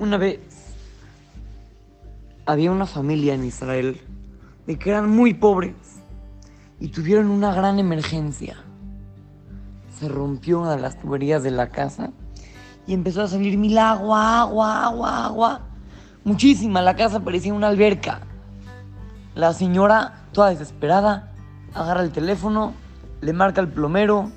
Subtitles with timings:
[0.00, 0.40] Una vez
[2.46, 4.00] había una familia en Israel
[4.66, 5.74] de que eran muy pobres
[6.80, 8.56] y tuvieron una gran emergencia.
[9.98, 12.12] Se rompió una de las tuberías de la casa
[12.86, 15.60] y empezó a salir mil agua, agua, agua, agua.
[16.24, 18.22] Muchísima, la casa parecía una alberca.
[19.34, 21.30] La señora, toda desesperada,
[21.74, 22.72] agarra el teléfono,
[23.20, 24.30] le marca al plomero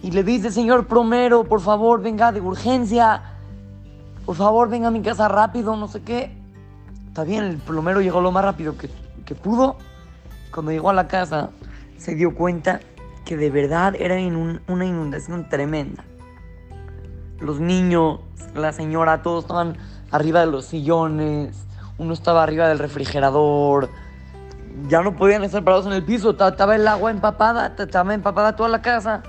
[0.00, 3.31] y le dice, señor plomero, por favor, venga de urgencia
[4.24, 6.36] por favor, venga a mi casa rápido, no sé qué.
[7.08, 8.88] Está bien, el plomero llegó lo más rápido que,
[9.34, 9.76] pudo.
[10.52, 11.50] Cuando llegó a la casa,
[11.96, 12.80] se dio cuenta
[13.24, 14.14] que de verdad era
[14.68, 16.04] una inundación tremenda.
[17.40, 18.20] Los niños,
[18.54, 19.76] la señora, todos estaban
[20.10, 21.66] arriba de los sillones,
[21.98, 23.88] uno estaba arriba del refrigerador,
[24.88, 28.68] ya no podían estar parados en el piso, estaba el agua empapada, estaba empapada toda
[28.68, 29.22] la casa.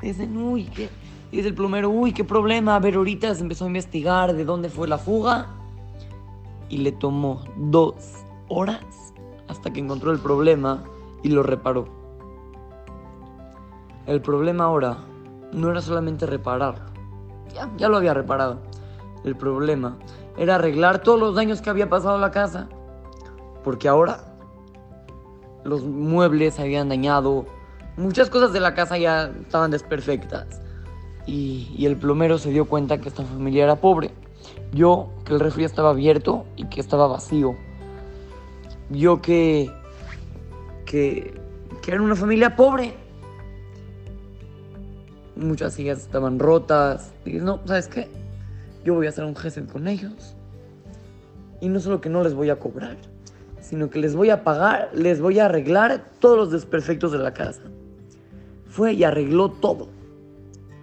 [0.00, 0.88] Dicen, uy, qué,
[1.30, 2.74] y dice el plomero, uy, qué problema.
[2.74, 5.46] A ver, ahorita se empezó a investigar de dónde fue la fuga.
[6.68, 7.94] Y le tomó dos
[8.48, 8.84] horas
[9.48, 10.84] hasta que encontró el problema
[11.22, 11.86] y lo reparó.
[14.06, 14.98] El problema ahora
[15.52, 16.84] no era solamente repararlo.
[17.54, 18.60] Ya, ya lo había reparado.
[19.24, 19.98] El problema
[20.36, 22.68] era arreglar todos los daños que había pasado a la casa.
[23.62, 24.34] Porque ahora
[25.62, 27.46] los muebles se habían dañado.
[27.96, 30.60] Muchas cosas de la casa ya estaban desperfectas
[31.26, 34.10] y, el plomero se dio cuenta que esta familia era pobre.
[34.72, 37.56] Vio que el refri estaba abierto y que estaba vacío.
[38.88, 39.70] Vio que,
[40.86, 41.34] que,
[41.82, 42.94] que era una familia pobre.
[45.36, 47.12] Muchas sillas estaban rotas.
[47.24, 48.08] Y no, ¿sabes qué?
[48.84, 50.34] Yo voy a hacer un gesto con ellos.
[51.60, 52.96] Y no solo que no les voy a cobrar,
[53.60, 57.34] sino que les voy a pagar, les voy a arreglar todos los desperfectos de la
[57.34, 57.62] casa.
[58.66, 59.99] Fue y arregló todo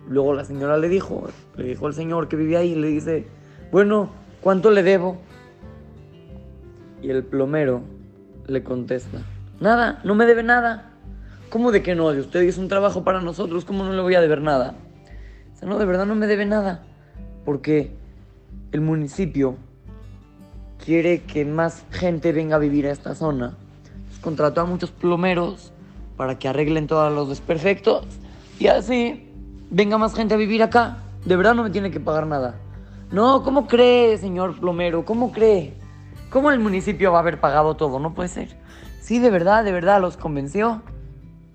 [0.10, 1.28] Luego la señora le dijo,
[1.58, 3.28] le dijo al señor que vivía ahí, le dice,
[3.72, 4.10] bueno,
[4.42, 5.18] ¿cuánto le debo?
[7.02, 7.82] Y el plomero
[8.48, 9.20] le contesta,
[9.60, 10.92] nada, no me debe nada.
[11.50, 12.12] ¿Cómo de que no?
[12.14, 14.76] Si usted hizo un trabajo para nosotros, ¿cómo no le voy a deber nada?
[15.54, 16.84] O sea, no, de verdad no me debe nada.
[17.46, 17.96] Porque
[18.72, 19.56] el municipio
[20.84, 23.56] quiere que más gente venga a vivir a esta zona.
[24.22, 25.72] contrató a muchos plomeros
[26.18, 28.06] para que arreglen todos los desperfectos
[28.60, 29.27] y así
[29.70, 30.98] venga más gente a vivir acá.
[31.26, 32.56] De verdad no me tiene que pagar nada.
[33.12, 35.06] No, ¿cómo cree, señor plomero?
[35.06, 35.74] ¿Cómo cree?
[36.30, 38.00] ¿Cómo el municipio va a haber pagado todo?
[38.00, 38.58] No puede ser.
[39.02, 40.82] Sí, de verdad, de verdad, los convenció.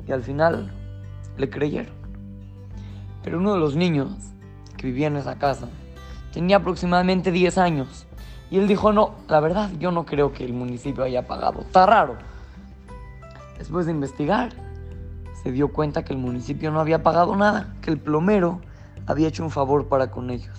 [0.07, 0.73] Y al final
[1.37, 1.95] le creyeron.
[3.23, 4.11] Pero uno de los niños
[4.77, 5.69] que vivía en esa casa
[6.33, 8.07] tenía aproximadamente 10 años.
[8.51, 11.61] Y él dijo, no, la verdad, yo no creo que el municipio haya pagado.
[11.61, 12.17] Está raro.
[13.59, 14.53] Después de investigar,
[15.43, 18.61] se dio cuenta que el municipio no había pagado nada, que el plomero
[19.07, 20.57] había hecho un favor para con ellos.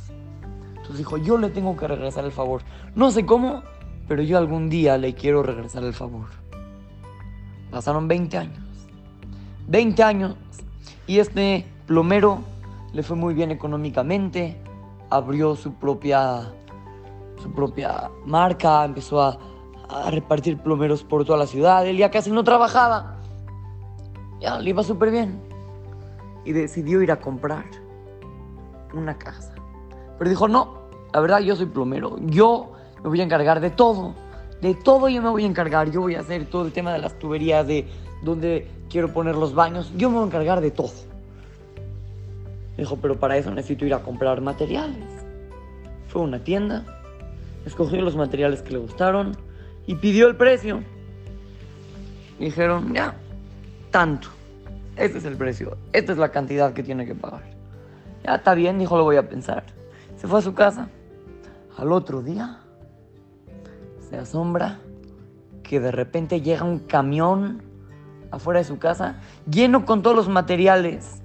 [0.69, 2.61] Entonces dijo, yo le tengo que regresar el favor.
[2.93, 3.63] No sé cómo,
[4.07, 6.27] pero yo algún día le quiero regresar el favor.
[7.71, 8.59] Pasaron 20 años.
[9.67, 10.35] 20 años.
[11.07, 12.39] Y este plomero
[12.91, 14.61] le fue muy bien económicamente.
[15.09, 16.51] Abrió su propia,
[17.41, 18.83] su propia marca.
[18.83, 19.39] Empezó a,
[19.89, 21.87] a repartir plomeros por toda la ciudad.
[21.87, 23.12] Él ya casi no trabajaba
[24.43, 25.39] ya le iba súper bien.
[26.43, 27.63] Y decidió ir a comprar
[28.93, 29.55] una casa.
[30.17, 32.17] Pero dijo, no, la verdad yo soy plomero.
[32.19, 34.13] Yo me voy a encargar de todo.
[34.61, 35.89] De todo yo me voy a encargar.
[35.89, 37.87] Yo voy a hacer todo el tema de las tuberías, de
[38.21, 39.93] dónde quiero poner los baños.
[39.95, 40.91] Yo me voy a encargar de todo.
[42.77, 45.07] Dijo, pero para eso necesito ir a comprar materiales.
[46.09, 46.83] Fue a una tienda,
[47.65, 49.37] escogió los materiales que le gustaron
[49.87, 50.81] y pidió el precio.
[52.39, 53.15] Dijeron, ya,
[53.93, 54.27] tanto.
[54.97, 55.77] Este es el precio.
[55.93, 57.43] Esta es la cantidad que tiene que pagar.
[58.25, 59.63] Ya está bien, dijo, lo voy a pensar.
[60.17, 60.89] Se fue a su casa.
[61.77, 62.59] Al otro día
[64.09, 64.79] se asombra
[65.61, 67.61] que de repente llega un camión
[68.31, 71.21] afuera de su casa lleno con todos los materiales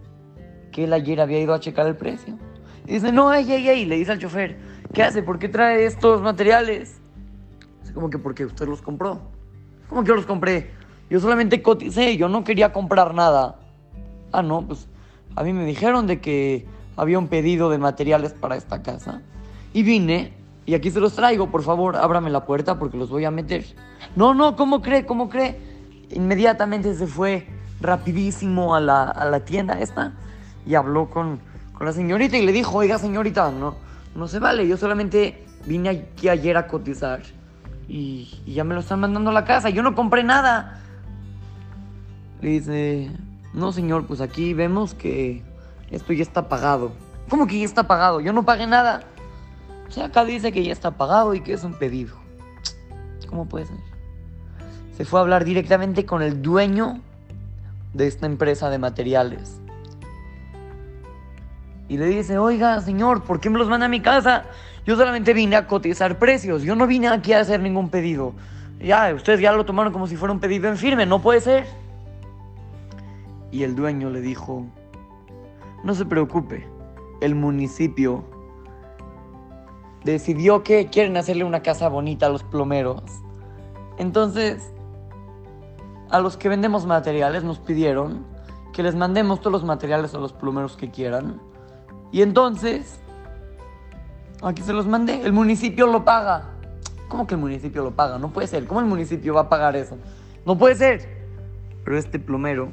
[0.71, 2.39] que él ayer había ido a checar el precio.
[2.87, 4.59] Y dice, no, ay, ay, ay, le dice al chofer,
[4.93, 5.23] ¿qué hace?
[5.23, 7.01] ¿Por qué trae estos materiales?
[7.81, 9.23] Dice, como que porque usted los compró.
[9.89, 10.71] ¿Cómo que yo los compré?
[11.11, 13.57] Yo solamente coticé, yo no quería comprar nada.
[14.33, 14.89] Ah, no, pues
[15.37, 16.67] a mí me dijeron de que
[16.97, 19.23] había un pedido de materiales para esta casa.
[19.73, 20.33] Y vine
[20.67, 23.65] y aquí se los traigo, por favor, ábrame la puerta porque los voy a meter.
[24.17, 25.07] No, no, ¿cómo cree?
[25.07, 25.59] ¿Cómo cree?
[26.11, 27.47] Inmediatamente se fue
[27.81, 30.13] rapidísimo a la, a la tienda esta
[30.67, 31.41] y habló con,
[31.73, 33.77] con, la señorita y le dijo, oiga señorita, no,
[34.15, 37.23] no se vale, yo solamente vine aquí ayer a cotizar
[37.89, 40.83] y, y ya me lo están mandando a la casa, yo no compré nada.
[42.41, 43.11] Le dice,
[43.53, 45.43] no señor, pues aquí vemos que
[45.91, 46.93] esto ya está pagado.
[47.29, 48.21] ¿Cómo que ya está pagado?
[48.21, 49.03] Yo no pagué nada.
[49.89, 52.17] O sea, acá dice que ya está pagado y que es un pedido.
[53.29, 53.77] ¿Cómo puede ser?
[54.97, 57.01] Se fue a hablar directamente con el dueño
[57.95, 59.61] de esta empresa de materiales.
[61.89, 64.45] Y le dice, oiga, señor, ¿por qué me los manda a mi casa?
[64.87, 66.63] Yo solamente vine a cotizar precios.
[66.63, 68.35] Yo no vine aquí a hacer ningún pedido.
[68.81, 71.07] Ya, ustedes ya lo tomaron como si fuera un pedido en firme.
[71.07, 71.67] No puede ser.
[73.51, 74.67] Y el dueño le dijo,
[75.85, 76.67] no se preocupe.
[77.21, 78.25] El municipio
[80.05, 83.03] decidió que quieren hacerle una casa bonita a los plomeros.
[83.99, 84.73] Entonces,
[86.11, 88.25] a los que vendemos materiales nos pidieron
[88.73, 91.41] que les mandemos todos los materiales a los plomeros que quieran.
[92.13, 93.01] Y entonces,
[94.43, 95.23] aquí se los mandé.
[95.23, 96.51] El municipio lo paga.
[97.09, 98.19] ¿Cómo que el municipio lo paga?
[98.19, 98.67] No puede ser.
[98.67, 99.97] ¿Cómo el municipio va a pagar eso?
[100.47, 101.27] No puede ser.
[101.85, 102.69] Pero este plomero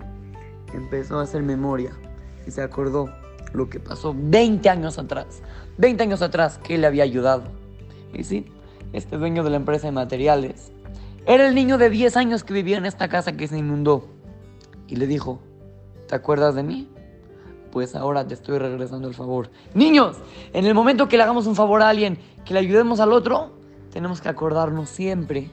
[0.74, 1.92] empezó a hacer memoria
[2.48, 3.10] y se acordó
[3.54, 5.42] lo que pasó 20 años atrás.
[5.78, 7.44] 20 años atrás que le había ayudado.
[8.14, 8.46] Y sí,
[8.94, 10.72] este dueño de la empresa de materiales
[11.26, 14.08] era el niño de 10 años que vivía en esta casa que se inundó.
[14.88, 15.40] Y le dijo,
[16.08, 16.90] ¿te acuerdas de mí?
[17.72, 19.50] Pues ahora te estoy regresando el favor.
[19.74, 20.18] Niños,
[20.54, 23.52] en el momento que le hagamos un favor a alguien, que le ayudemos al otro,
[23.92, 25.52] tenemos que acordarnos siempre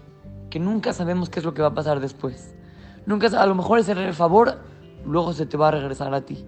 [0.51, 2.55] que nunca sabemos qué es lo que va a pasar después.
[3.07, 4.59] Nunca, a lo mejor ese favor
[5.05, 6.45] luego se te va a regresar a ti.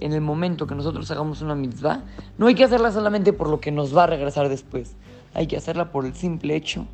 [0.00, 2.02] En el momento que nosotros hagamos una mitzvah,
[2.38, 4.94] no hay que hacerla solamente por lo que nos va a regresar después.
[5.34, 6.86] Hay que hacerla por el simple hecho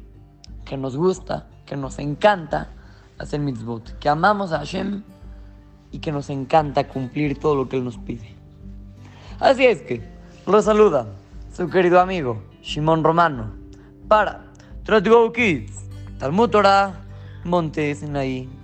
[0.64, 2.70] que nos gusta, que nos encanta
[3.18, 5.02] hacer mitzvot, que amamos a Hashem
[5.90, 8.34] y que nos encanta cumplir todo lo que Él nos pide.
[9.40, 10.08] Así es que,
[10.46, 11.06] lo saluda
[11.52, 13.52] su querido amigo Shimon Romano
[14.08, 14.44] para
[14.84, 15.02] Try
[15.34, 15.88] Kids,
[16.18, 16.94] Talmud Torah,
[17.44, 18.61] Monte Sinaí.